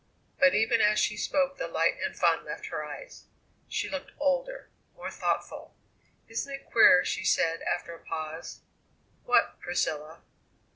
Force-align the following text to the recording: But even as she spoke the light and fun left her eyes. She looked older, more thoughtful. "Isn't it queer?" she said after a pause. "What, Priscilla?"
But 0.39 0.55
even 0.55 0.81
as 0.81 0.97
she 0.97 1.15
spoke 1.15 1.57
the 1.59 1.67
light 1.67 1.99
and 2.03 2.17
fun 2.17 2.43
left 2.43 2.65
her 2.69 2.83
eyes. 2.83 3.25
She 3.67 3.87
looked 3.87 4.13
older, 4.19 4.71
more 4.95 5.11
thoughtful. 5.11 5.75
"Isn't 6.27 6.51
it 6.55 6.65
queer?" 6.71 7.05
she 7.05 7.23
said 7.23 7.61
after 7.61 7.93
a 7.93 8.03
pause. 8.03 8.61
"What, 9.25 9.59
Priscilla?" 9.59 10.23